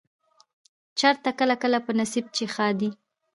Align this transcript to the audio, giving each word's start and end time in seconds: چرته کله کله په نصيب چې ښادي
چرته 0.99 1.29
کله 1.39 1.55
کله 1.61 1.77
په 1.85 1.91
نصيب 1.99 2.25
چې 2.35 2.43
ښادي 2.53 2.89